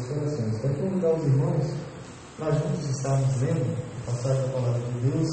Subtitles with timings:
[0.00, 0.60] nossos corações.
[0.60, 1.66] Quero convidar os irmãos
[2.38, 3.76] para juntos estarmos lendo
[4.06, 5.28] a passagem da palavra de Deus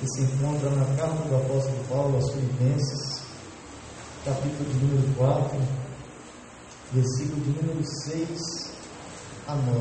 [0.00, 3.22] que se encontra na carta do apóstolo Paulo aos Filipenses,
[4.24, 5.58] capítulo de número 4,
[6.92, 8.72] versículo de número 6
[9.46, 9.80] a 9.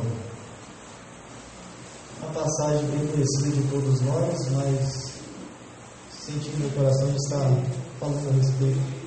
[2.21, 5.11] Uma passagem bem conhecida de todos nós, mas
[6.11, 7.49] senti no meu coração de estar
[7.99, 9.01] falando a respeito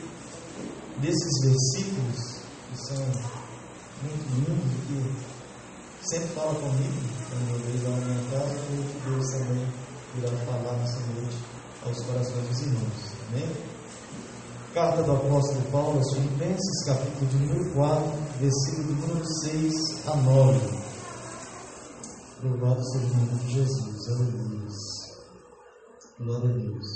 [1.01, 3.45] desses versículos que são
[4.05, 7.01] muito lindos e que sempre fala comigo
[7.31, 9.67] quando eu vejo lá na minha casa, e que Deus também
[10.19, 11.37] irá falar nessa noite
[11.85, 13.13] aos corações dos irmãos.
[13.29, 13.49] Amém?
[14.75, 20.17] Carta do apóstolo Paulo aos Filipenses, capítulo de número 4, versículo de número 6 a
[20.17, 20.85] 9.
[22.43, 24.69] Louvado seja o nome de Jesus, aleluia.
[26.19, 26.87] Glória a Deus.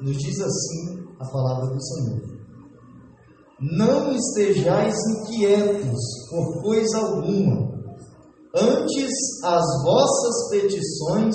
[0.00, 2.37] Nos diz assim a palavra do Senhor.
[3.60, 5.98] Não estejais inquietos
[6.30, 7.72] por coisa alguma,
[8.54, 9.10] antes
[9.42, 11.34] as vossas petições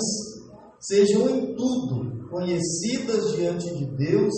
[0.80, 4.32] sejam em tudo conhecidas diante de Deus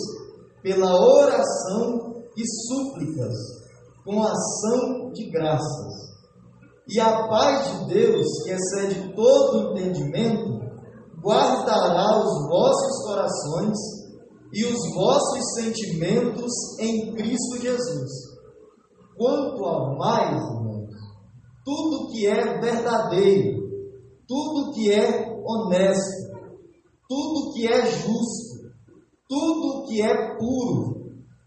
[0.61, 3.33] pela oração e súplicas,
[4.03, 5.93] com ação de graças.
[6.89, 10.59] E a paz de Deus, que excede todo entendimento,
[11.23, 13.96] guardará os vossos corações
[14.53, 18.11] e os vossos sentimentos em Cristo Jesus.
[19.17, 20.89] Quanto ao mais, irmãos,
[21.65, 23.67] tudo que é verdadeiro,
[24.27, 26.27] tudo que é honesto,
[27.07, 28.71] tudo que é justo,
[29.27, 30.97] tudo que é puro,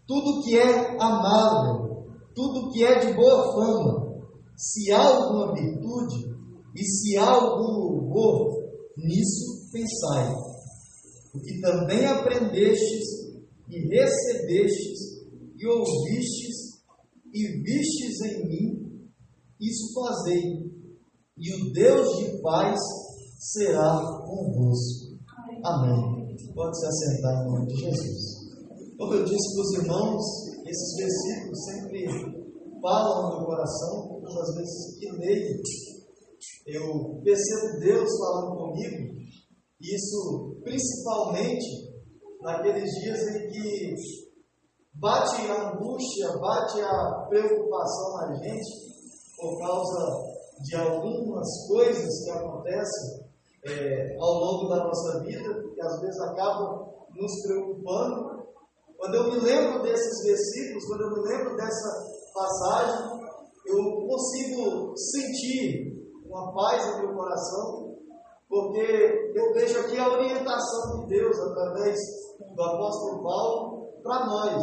[0.07, 4.21] tudo que é amável, tudo que é de boa fama,
[4.55, 6.31] se há alguma virtude
[6.75, 8.61] e se há algum louvor,
[8.97, 10.50] nisso pensai.
[11.33, 13.05] O que também aprendestes
[13.69, 14.99] e recebestes
[15.57, 16.81] e ouvistes
[17.33, 19.09] e vistes em mim,
[19.59, 20.43] isso fazei,
[21.37, 22.79] e o Deus de paz
[23.39, 25.17] será convosco.
[25.63, 26.35] Amém.
[26.53, 28.41] Pode se assentar no nome de Jesus.
[28.97, 30.21] Como eu disse para os irmãos,
[30.67, 32.41] esses versículos sempre
[32.81, 35.61] falam no meu coração, todas as vezes que leio,
[36.67, 39.21] eu percebo Deus falando comigo,
[39.81, 41.91] isso principalmente
[42.41, 43.95] naqueles dias em que
[44.95, 48.91] bate a angústia, bate a preocupação na gente
[49.37, 50.31] por causa
[50.63, 53.31] de algumas coisas que acontecem
[53.65, 58.41] é, ao longo da nossa vida, que às vezes acabam nos preocupando.
[58.97, 61.89] Quando eu me lembro desses versículos, quando eu me lembro dessa
[62.33, 63.21] passagem,
[63.65, 65.91] eu consigo sentir
[66.25, 67.90] uma paz no meu coração,
[68.51, 71.97] porque eu vejo aqui a orientação de Deus através
[72.53, 74.61] do apóstolo Paulo para nós.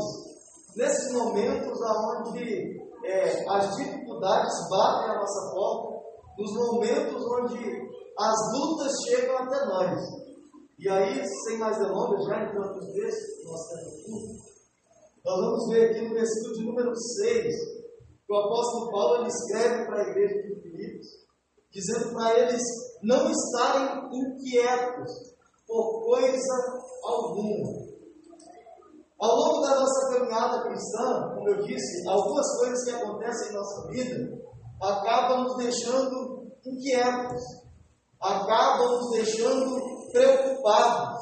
[0.76, 6.04] Nesses momentos onde é, as dificuldades batem a nossa porta,
[6.37, 7.88] nos momentos onde
[8.19, 10.00] as lutas chegam até nós.
[10.78, 14.48] E aí, sem mais delongas, já entrando nos textos, nós temos tudo,
[15.25, 17.54] nós vamos ver aqui no versículo de número 6,
[18.27, 21.06] que o apóstolo Paulo escreve para a igreja de Filipos,
[21.72, 22.62] dizendo para eles
[23.03, 25.10] não estarem inquietos
[25.66, 26.54] por coisa
[27.04, 27.88] alguma.
[29.20, 33.88] Ao longo da nossa caminhada cristã, como eu disse, algumas coisas que acontecem em nossa
[33.88, 34.38] vida
[34.81, 37.42] acabam nos deixando inquietos,
[38.20, 39.76] acabam nos deixando
[40.12, 41.19] preocupados,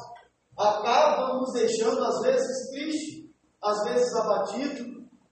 [0.57, 3.31] acabam nos deixando às vezes tristes,
[3.63, 4.85] às vezes abatidos,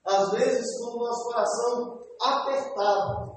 [0.06, 3.35] às vezes com o nosso coração apertado.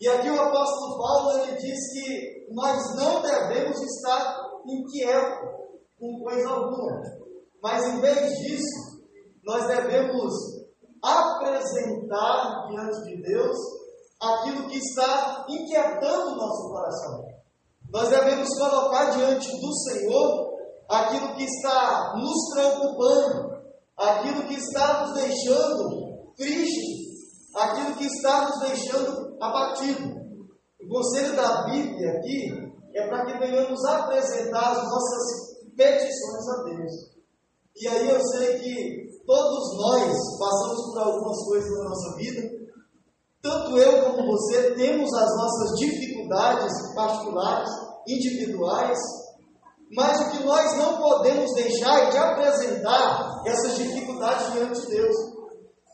[0.00, 5.58] E aqui o apóstolo Paulo ele diz que nós não devemos estar inquietos
[5.98, 7.02] com coisa alguma,
[7.60, 9.02] mas em vez disso,
[9.44, 10.32] nós devemos
[11.02, 13.56] apresentar diante de Deus
[14.20, 17.24] aquilo que está inquietando o nosso coração.
[17.90, 20.58] Nós devemos colocar diante do Senhor
[20.88, 23.62] aquilo que está nos preocupando,
[23.96, 26.97] aquilo que está nos deixando tristes,
[27.58, 30.18] aquilo que está nos deixando abatido.
[30.80, 36.92] O conselho da Bíblia aqui é para que venhamos apresentar as nossas petições a Deus.
[37.80, 42.58] E aí eu sei que todos nós passamos por algumas coisas na nossa vida,
[43.40, 47.70] tanto eu como você temos as nossas dificuldades particulares,
[48.06, 48.98] individuais,
[49.94, 55.16] mas o que nós não podemos deixar é de apresentar essas dificuldades diante de Deus.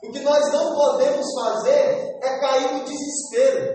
[0.06, 3.74] O que nós não podemos fazer é cair no desespero.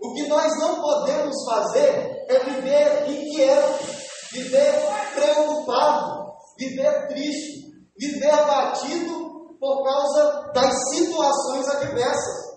[0.00, 3.84] O que nós não podemos fazer é viver inquieto,
[4.32, 4.74] viver
[5.14, 9.28] preocupado, viver triste, viver abatido
[9.58, 12.48] por causa das situações adversas.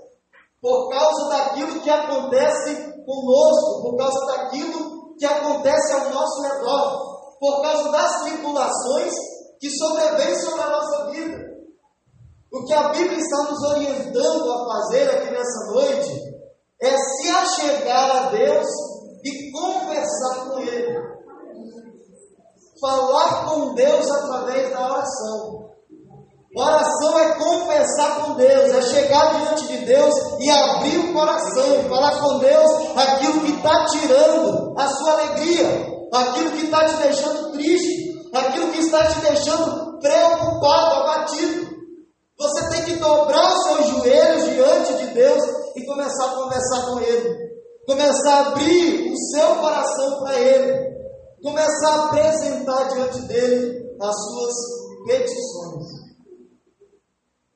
[0.61, 7.61] por causa daquilo que acontece conosco, por causa daquilo que acontece ao nosso redor, por
[7.63, 9.11] causa das tribulações
[9.59, 11.50] que sobrevêm sobre a nossa vida.
[12.51, 16.31] O que a Bíblia está nos orientando a fazer aqui nessa noite
[16.81, 18.67] é se achegar a Deus
[19.23, 20.99] e conversar com Ele.
[22.81, 25.71] Falar com Deus através da oração.
[26.53, 32.19] Oração é conversar com Deus, é chegar diante de Deus e abrir o coração, falar
[32.19, 35.67] com Deus aquilo que está tirando a sua alegria,
[36.13, 41.80] aquilo que está te deixando triste, aquilo que está te deixando preocupado, abatido.
[42.41, 45.43] Você tem que dobrar os seus joelhos diante de Deus
[45.75, 47.37] e começar a conversar com Ele,
[47.85, 50.91] começar a abrir o seu coração para Ele,
[51.43, 54.53] começar a apresentar diante dele as suas
[55.05, 55.85] petições.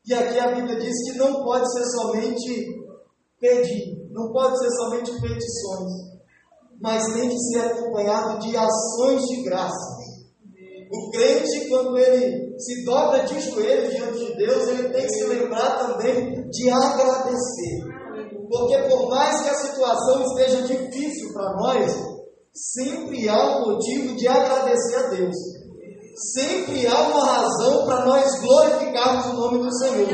[0.06, 2.86] E aqui a Bíblia diz que não pode ser somente
[3.40, 5.92] pedir, não pode ser somente petições,
[6.80, 10.05] mas tem que ser acompanhado de ações de graça.
[10.92, 15.24] O crente, quando ele se dobra de joelhos diante de Deus, ele tem que se
[15.26, 17.84] lembrar também de agradecer.
[18.50, 21.92] Porque por mais que a situação esteja difícil para nós,
[22.54, 25.36] sempre há um motivo de agradecer a Deus
[26.34, 30.08] sempre há uma razão para nós glorificarmos o nome do Senhor.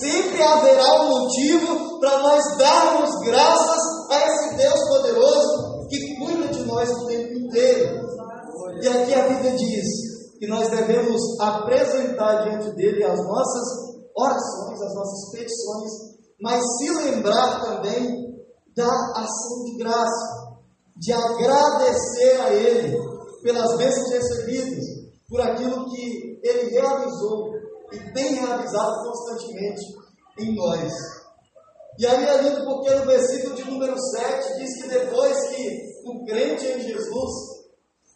[0.00, 6.64] Sempre haverá um motivo para nós darmos graças a esse Deus poderoso que cuida de
[6.64, 8.03] nós o tempo inteiro.
[8.84, 9.86] E aqui a Bíblia diz
[10.38, 13.64] que nós devemos apresentar diante dele as nossas
[14.14, 15.90] orações, as nossas petições,
[16.38, 18.44] mas se lembrar também
[18.76, 18.86] da
[19.16, 20.58] ação de graça,
[20.98, 22.98] de agradecer a Ele
[23.42, 24.84] pelas bênçãos recebidas,
[25.30, 27.54] por aquilo que ele realizou
[27.90, 29.80] e tem realizado constantemente
[30.40, 30.92] em nós.
[31.98, 36.26] E aí é lindo porque no versículo de número 7 diz que depois que o
[36.26, 37.53] crente em Jesus,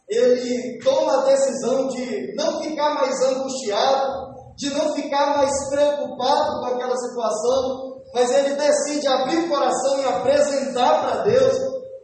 [0.08, 6.66] ele toma a decisão de não ficar mais angustiado, de não ficar mais preocupado com
[6.66, 11.56] aquela situação, mas ele decide abrir o coração e apresentar para Deus.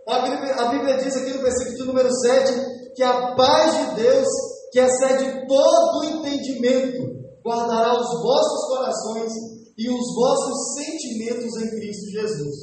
[0.09, 3.95] A Bíblia, a Bíblia diz aqui no versículo de número 7 que a paz de
[4.03, 4.29] Deus
[4.75, 7.15] que excede todo o entendimento,
[7.47, 9.33] guardará os vossos corações
[9.79, 12.57] e os vossos sentimentos em Cristo Jesus.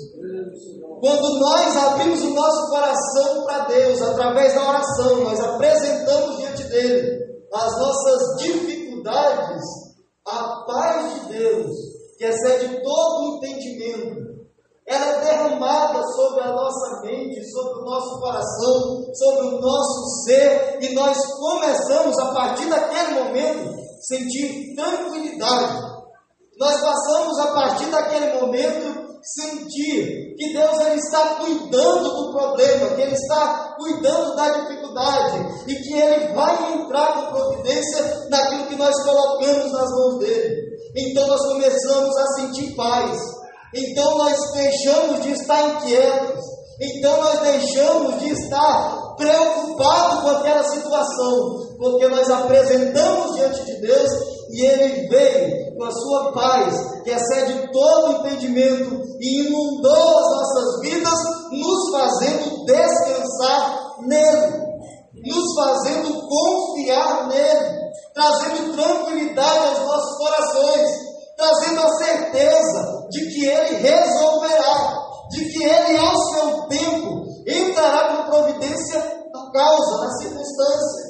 [0.99, 3.63] Quando nós abrimos o nosso coração para
[4.01, 7.21] Através da oração, nós apresentamos diante dele
[7.53, 9.61] as nossas dificuldades,
[10.25, 11.67] a paz de Deus,
[12.17, 14.31] que excede todo entendimento,
[14.87, 20.79] ela é derramada sobre a nossa mente, sobre o nosso coração, sobre o nosso ser,
[20.81, 25.91] e nós começamos a partir daquele momento sentir tranquilidade.
[26.57, 33.01] Nós passamos a partir daquele momento sentir que Deus ele está cuidando do problema, que
[33.01, 38.95] Ele está cuidando da dificuldade e que Ele vai entrar com providência naquilo que nós
[39.03, 40.71] colocamos nas mãos dele.
[40.95, 43.41] Então nós começamos a sentir paz
[43.73, 46.43] então nós deixamos de estar inquietos.
[46.81, 54.09] Então nós deixamos de estar preocupados com aquela situação, porque nós apresentamos diante de Deus
[54.51, 60.81] e Ele veio com a sua paz, que excede todo entendimento, e inundou as nossas
[60.81, 61.19] vidas,
[61.51, 64.61] nos fazendo descansar nele,
[65.25, 67.81] nos fazendo confiar nele,
[68.13, 75.97] trazendo tranquilidade aos nossos corações trazendo a certeza de que Ele resolverá, de que Ele,
[75.97, 78.99] ao seu tempo, entrará com providência
[79.33, 81.00] na causa, na circunstância.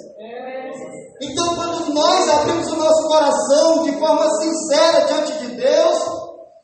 [2.11, 5.97] Nós abrimos o nosso coração de forma sincera diante de Deus,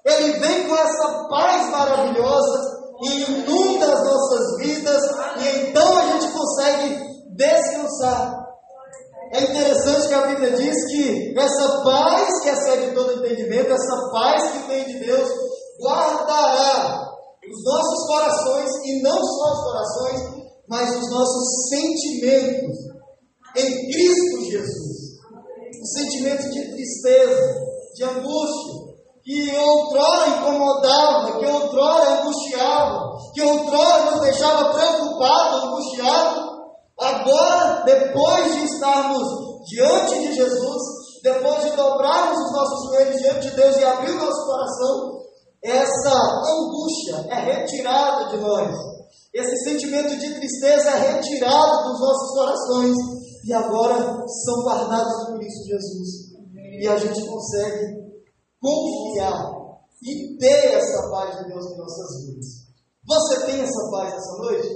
[0.03, 5.01] Ele vem com essa paz maravilhosa e inunda as nossas vidas,
[5.37, 6.99] e então a gente consegue
[7.35, 8.37] descansar
[9.33, 14.51] é interessante que a Bíblia diz que essa paz que excede todo entendimento, essa paz
[14.51, 15.29] que vem de Deus,
[15.81, 17.11] guardará
[17.45, 22.77] os nossos corações, e não só os corações, mas os nossos sentimentos
[23.57, 25.06] em Cristo Jesus.
[25.97, 28.73] Os sentimentos de tristeza, de angústia,
[29.23, 36.47] que outrora incomodava, que outrora angustiava, que outrora nos deixava preocupados, angustiados,
[36.99, 39.23] Agora, depois de estarmos
[39.67, 40.81] diante de Jesus,
[41.21, 45.19] depois de dobrarmos os nossos joelhos diante de Deus e abrir o nosso coração,
[45.63, 48.75] essa angústia é retirada de nós.
[49.31, 53.16] Esse sentimento de tristeza é retirado dos nossos corações
[53.47, 56.27] e agora são guardados por isso Jesus.
[56.81, 57.95] E a gente consegue
[58.59, 59.57] confiar
[60.03, 62.45] e ter essa paz de Deus em nossas vidas.
[63.07, 64.67] Você tem essa paz essa noite?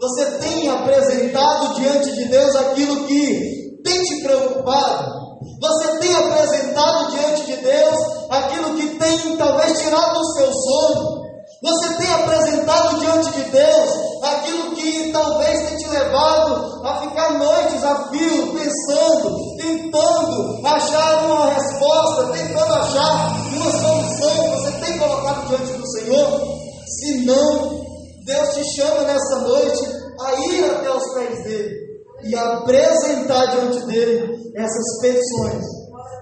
[0.00, 5.22] Você tem apresentado diante de Deus aquilo que tem te preocupado?
[5.60, 7.96] Você tem apresentado diante de Deus
[8.28, 11.21] aquilo que tem talvez tirado o seu sono?
[11.62, 13.90] Você tem apresentado diante de Deus
[14.20, 21.54] aquilo que talvez tenha te levado a ficar noites a fio, pensando, tentando achar uma
[21.54, 24.50] resposta, tentando achar uma solução.
[24.50, 26.40] Você tem colocado diante do Senhor?
[26.88, 27.84] Se não,
[28.26, 29.84] Deus te chama nessa noite
[30.20, 31.76] a ir até os pés dele
[32.24, 35.64] e apresentar diante dele essas petições,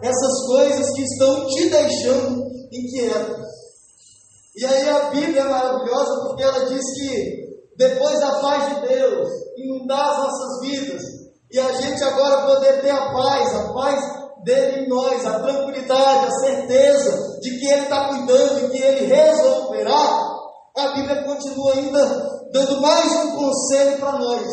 [0.02, 3.49] essas coisas que estão te deixando inquieto.
[4.56, 9.28] E aí a Bíblia é maravilhosa porque ela diz que depois da paz de Deus
[9.56, 11.02] inundar as nossas vidas
[11.50, 16.26] e a gente agora poder ter a paz, a paz dele em nós, a tranquilidade,
[16.26, 20.30] a certeza de que ele está cuidando e que ele resolverá,
[20.76, 24.46] a Bíblia continua ainda dando mais um conselho para nós.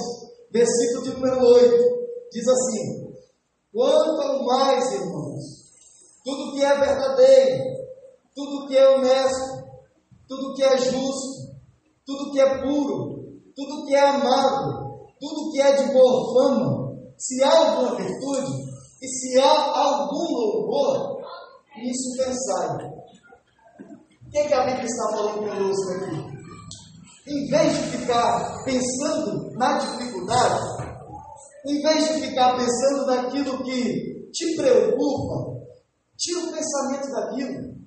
[0.51, 1.83] Versículo de número 8
[2.31, 3.13] diz assim:
[3.73, 5.43] Quanto ao mais, irmãos,
[6.23, 7.63] tudo que é verdadeiro,
[8.35, 9.66] tudo que é honesto,
[10.27, 11.57] tudo que é justo,
[12.05, 13.17] tudo que é puro,
[13.55, 18.67] tudo que é amável, tudo que é de boa fama, se há alguma virtude
[19.01, 21.21] e se há algum louvor,
[21.77, 22.97] nisso pensai.
[24.25, 26.37] O que, é que a Bíblia está falando conosco aqui?
[27.27, 30.87] Em vez de ficar pensando na dificuldade,
[31.65, 35.57] em vez de ficar pensando naquilo que te preocupa,
[36.17, 37.77] tira o pensamento daquilo.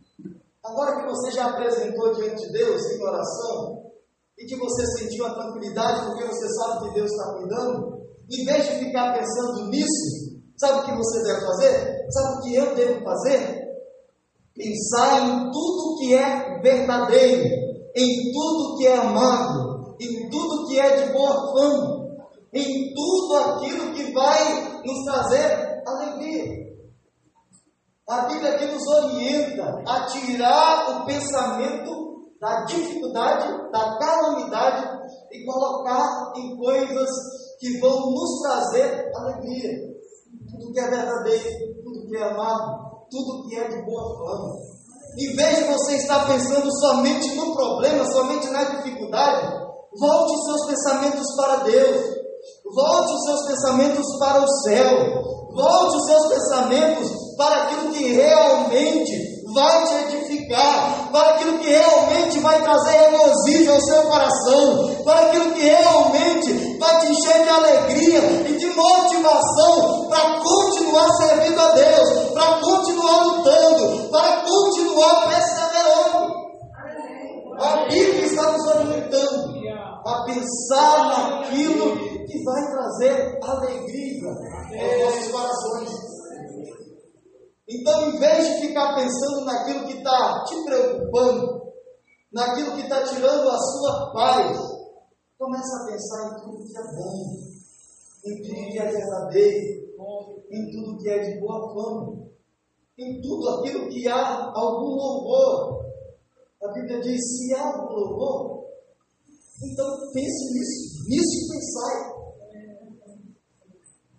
[0.65, 3.91] Agora que você já apresentou diante de Deus em oração,
[4.41, 8.01] e que você sentiu a tranquilidade porque você sabe que Deus está cuidando,
[8.31, 12.07] em vez de ficar pensando nisso, sabe o que você deve fazer?
[12.11, 13.61] Sabe o que eu devo fazer?
[14.55, 17.45] Pensar em tudo que é verdadeiro,
[17.95, 22.17] em tudo que é amável, em tudo que é de boa fama,
[22.55, 26.70] em tudo aquilo que vai nos trazer alegria.
[28.11, 34.99] A Bíblia aqui nos orienta a tirar o pensamento da dificuldade, da calamidade
[35.31, 37.09] e colocar em coisas
[37.61, 39.71] que vão nos trazer alegria.
[40.51, 41.51] Tudo que é verdadeiro,
[41.85, 44.57] tudo que é amado, tudo que é de boa fama.
[45.17, 49.55] Em vez de você estar pensando somente no problema, somente na dificuldade,
[50.01, 52.21] volte os seus pensamentos para Deus.
[52.75, 55.23] Volte os seus pensamentos para o céu.
[55.55, 62.39] Volte os seus pensamentos para aquilo que realmente vai te edificar, para aquilo que realmente
[62.41, 68.21] vai trazer regozijo ao seu coração, para aquilo que realmente vai te encher de alegria
[68.47, 76.41] e de motivação para continuar servindo a Deus, para continuar lutando, para continuar perseverando.
[77.59, 79.51] A Bíblia está nos orientando
[80.07, 86.10] a pensar naquilo que vai trazer alegria aos nossos corações.
[87.73, 91.73] Então, em vez de ficar pensando naquilo que está te preocupando,
[92.33, 94.59] naquilo que está tirando a sua paz,
[95.39, 97.37] começa a pensar em tudo que é bom,
[98.27, 99.81] em tudo que é verdadeiro,
[100.51, 102.27] em tudo que é de boa fama,
[102.99, 105.85] em tudo aquilo que há algum louvor.
[106.65, 108.65] A Bíblia diz: se há algum louvor,
[109.63, 112.21] então pense nisso, nisso pensai.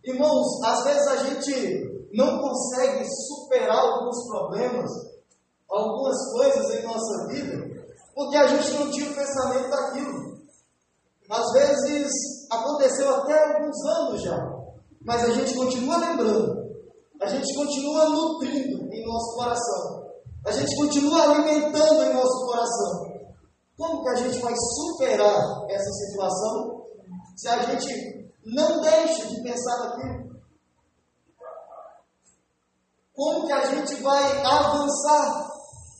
[0.05, 4.89] Irmãos, às vezes a gente não consegue superar alguns problemas,
[5.69, 10.31] algumas coisas em nossa vida, porque a gente não tinha o pensamento daquilo.
[11.29, 12.11] Às vezes
[12.51, 14.37] aconteceu até alguns anos já,
[15.01, 16.61] mas a gente continua lembrando,
[17.21, 20.11] a gente continua nutrindo em nosso coração,
[20.45, 23.11] a gente continua alimentando em nosso coração.
[23.77, 26.85] Como que a gente vai superar essa situação
[27.37, 30.30] se a gente não deixa de pensar naquilo?
[33.21, 35.47] Como que a gente vai avançar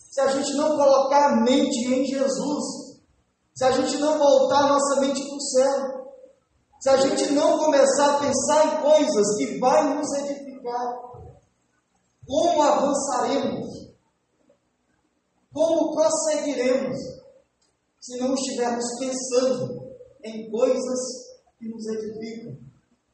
[0.09, 2.99] se a gente não colocar a mente em Jesus?
[3.53, 6.15] Se a gente não voltar a nossa mente para o céu?
[6.79, 10.95] Se a gente não começar a pensar em coisas que vai nos edificar?
[12.27, 13.67] Como avançaremos?
[15.53, 16.97] Como prosseguiremos
[17.99, 19.93] se não estivermos pensando
[20.25, 20.99] em coisas
[21.59, 22.57] que nos edificam,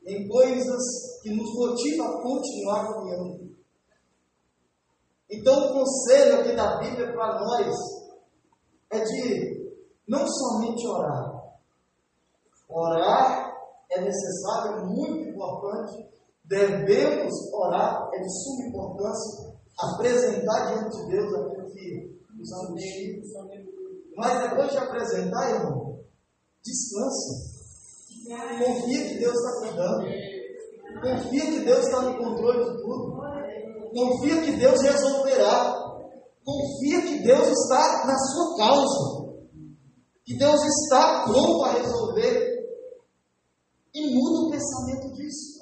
[0.06, 0.82] em coisas
[1.22, 3.47] que nos motivam a continuar caminhando?
[5.30, 7.76] Então, o conselho aqui da Bíblia para nós
[8.92, 9.72] é de
[10.08, 11.38] não somente orar.
[12.70, 13.54] Orar
[13.92, 16.08] é necessário, é muito importante.
[16.46, 19.58] Devemos orar, é de suma importância.
[19.80, 23.22] apresentar diante de Deus aquilo que nos angustia.
[24.16, 26.00] Mas depois de apresentar, irmão,
[26.64, 27.58] descansa.
[28.28, 30.06] Confia que Deus está cuidando.
[31.02, 33.37] Confia que Deus está no controle de tudo.
[33.94, 35.74] Confia que Deus resolverá.
[36.44, 39.28] Confia que Deus está na sua causa.
[40.26, 42.58] Que Deus está pronto a resolver.
[43.94, 45.58] E muda o pensamento disso.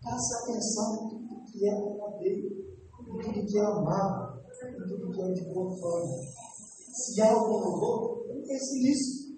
[0.00, 5.22] Preste atenção em tudo que é verdadeiro, em tudo que é amado, em tudo que
[5.22, 6.16] é de boa forma.
[6.94, 9.28] Se há algum louvor, pense nisso.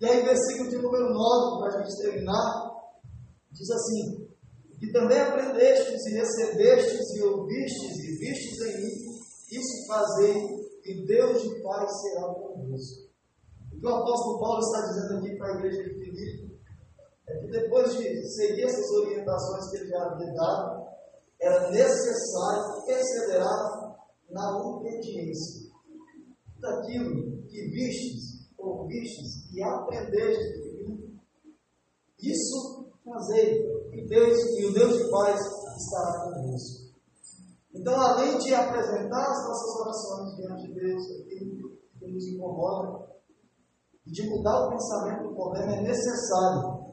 [0.00, 2.70] E aí, versículo de número 9, para a gente terminar,
[3.52, 4.25] diz assim:
[4.78, 9.16] Que também aprendestes e recebestes e ouvistes e vistes em mim,
[9.50, 13.06] isso fazei, e Deus de paz será convosco.
[13.72, 16.60] O que o apóstolo Paulo está dizendo aqui para a igreja de Filipe
[17.28, 20.86] é que depois de seguir essas orientações que ele já havia dado,
[21.40, 23.96] era necessário perseverar
[24.30, 25.70] na obediência
[26.58, 31.20] daquilo que vistes, ouvistes e aprendestes de mim.
[32.20, 33.62] Isso fazei,
[33.96, 35.40] e Deus e o Deus de paz
[35.76, 36.86] estará convosco.
[37.74, 43.06] Então, além de apresentar as nossas orações diante de Deus, aquilo que nos incomoda,
[44.06, 46.86] e de mudar o pensamento do problema, é necessário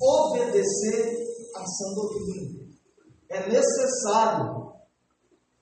[0.00, 1.16] obedecer
[1.56, 2.68] a sã doutrina.
[3.30, 4.72] É necessário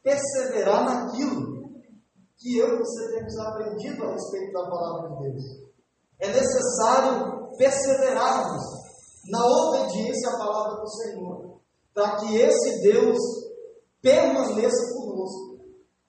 [0.02, 1.58] perseverar naquilo
[2.36, 5.44] que eu e você temos aprendido a respeito da palavra de Deus.
[6.20, 8.87] É necessário perseverarmos
[9.26, 11.60] na obediência à palavra do Senhor,
[11.94, 13.18] para que esse Deus
[14.00, 15.58] permaneça conosco,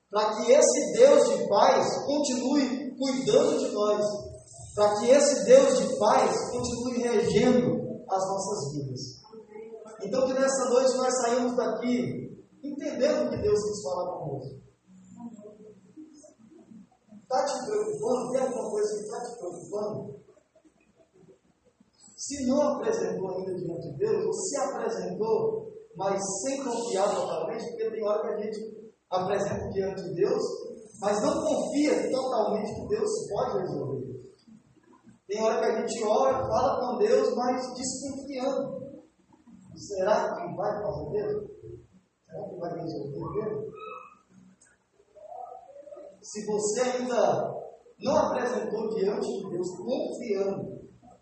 [0.09, 4.05] para que esse Deus de paz continue cuidando de nós,
[4.75, 9.19] para que esse Deus de paz continue regendo as nossas vidas.
[10.03, 12.29] Então, que nessa noite nós saímos daqui
[12.63, 14.59] entendendo que Deus quis falar conosco.
[17.23, 18.31] Está te preocupando?
[18.31, 20.19] Tem alguma coisa que está te preocupando?
[22.19, 27.91] Se não apresentou ainda diante de Deus, ou se apresentou, mas sem confiar totalmente, porque
[27.91, 30.43] tem hora que a gente apresenta diante de Deus,
[30.99, 34.19] mas não confia totalmente que Deus pode resolver.
[35.29, 38.79] Tem hora que a gente ora, fala com Deus, mas desconfiando.
[39.77, 41.51] Será que vai fazer Deus?
[42.25, 43.73] Será que vai resolver Deus?
[46.21, 47.55] Se você ainda
[47.97, 50.78] não apresentou diante de Deus, confiando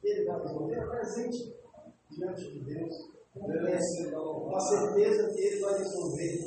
[0.09, 1.55] Ele vai resolver, apresente
[2.09, 2.93] diante de Deus,
[3.33, 6.39] com a certeza que Ele vai resolver.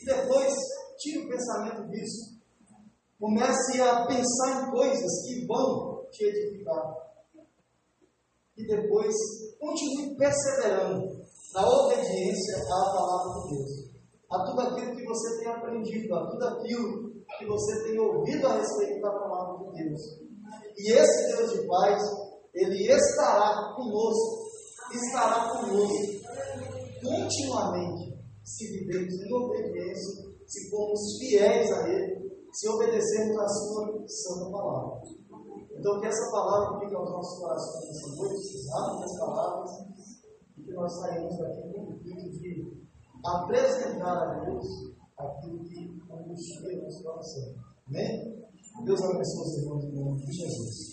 [0.00, 0.54] E depois,
[0.98, 2.32] tire o pensamento disso.
[3.20, 7.02] Comece a pensar em coisas que vão te edificar.
[8.56, 9.14] E depois
[9.60, 11.22] continue perseverando
[11.54, 13.92] na obediência à palavra de Deus.
[14.30, 18.58] A tudo aquilo que você tem aprendido, a tudo aquilo que você tem ouvido a
[18.58, 20.00] respeito da palavra de Deus.
[20.76, 22.02] E esse Deus de paz,
[22.54, 24.50] ele estará conosco,
[24.92, 26.22] estará conosco
[27.02, 34.50] continuamente, se vivermos em obediência, se formos fiéis a Ele, se obedecermos a Sua santa
[34.50, 35.00] palavra.
[35.76, 38.36] Então, que essa palavra fique aos nossos corações nessa noite,
[38.72, 39.70] abrem as palavras,
[40.56, 42.82] e que nós saímos daqui intuito de
[43.24, 44.66] apresentar a Deus
[45.18, 47.54] aquilo que angustia o nosso coração.
[47.88, 48.42] Amém?
[48.84, 50.92] Deus abençoe os irmãos em nome de Jesus.